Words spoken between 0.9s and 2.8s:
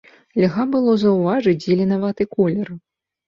заўважыць зеленаваты колер.